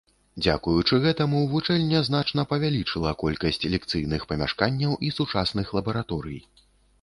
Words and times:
Дзякуючы 0.43 0.95
гэтаму 1.03 1.41
вучэльня 1.51 1.99
значна 2.07 2.45
павялічыла 2.53 3.11
колькасць 3.25 3.61
лекцыйных 3.75 4.27
памяшканняў 4.33 4.97
і 5.09 5.13
сучасных 5.19 5.75
лабараторый. 5.81 6.43